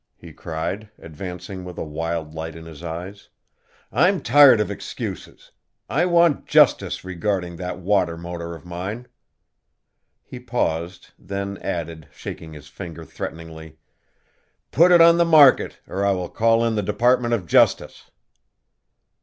he 0.15 0.33
cried, 0.33 0.89
advancing 0.97 1.63
with 1.63 1.77
a 1.77 1.83
wild 1.83 2.33
light 2.33 2.55
in 2.55 2.65
his 2.65 2.83
eyes. 2.83 3.29
"I'm 3.91 4.19
tired 4.19 4.59
of 4.59 4.71
excuses. 4.71 5.51
I 5.87 6.07
want 6.07 6.47
justice 6.47 7.03
regarding 7.05 7.57
that 7.57 7.77
water 7.77 8.17
motor 8.17 8.55
of 8.55 8.65
mine." 8.65 9.07
He 10.23 10.39
paused, 10.39 11.11
then 11.19 11.59
added, 11.59 12.07
shaking 12.11 12.53
his 12.53 12.67
finger 12.67 13.05
threateningly, 13.05 13.77
"Put 14.71 14.91
it 14.91 15.01
on 15.01 15.19
the 15.19 15.23
market 15.23 15.77
or 15.87 16.03
I 16.03 16.13
will 16.13 16.29
call 16.29 16.65
in 16.65 16.73
the 16.73 16.81
Department 16.81 17.35
of 17.35 17.45
Justice!" 17.45 18.09